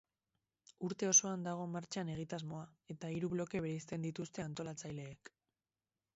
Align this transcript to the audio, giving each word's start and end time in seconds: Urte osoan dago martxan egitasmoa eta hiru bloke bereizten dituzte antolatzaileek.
Urte 0.87 1.09
osoan 1.09 1.43
dago 1.47 1.67
martxan 1.75 2.09
egitasmoa 2.13 2.63
eta 2.95 3.13
hiru 3.17 3.31
bloke 3.35 3.63
bereizten 3.67 4.09
dituzte 4.09 4.47
antolatzaileek. 4.49 5.33